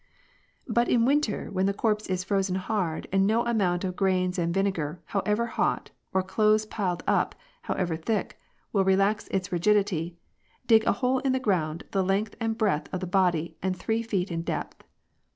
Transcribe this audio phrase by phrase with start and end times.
[0.67, 4.51] "But in winter, when the corjise is frozen hard, and no amount of grains and
[4.51, 8.39] vinegar, however hot, or clothes piled up, however thick,
[8.73, 10.17] will relax its rigidity,
[10.65, 13.77] dig a hole in the ground of the length and breadth of the body and
[13.77, 14.83] three feet in depth.